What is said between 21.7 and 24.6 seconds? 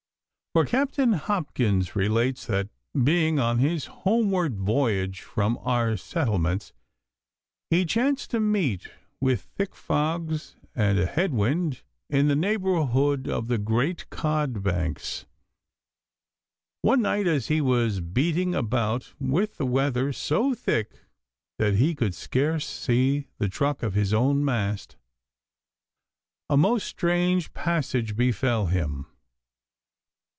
he could scarce see the truck of his own